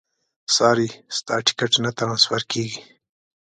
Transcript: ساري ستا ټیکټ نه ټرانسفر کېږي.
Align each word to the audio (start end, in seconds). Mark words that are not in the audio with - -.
ساري 0.55 0.89
ستا 1.17 1.35
ټیکټ 1.45 1.71
نه 1.83 1.89
ټرانسفر 1.97 2.41
کېږي. 2.51 2.81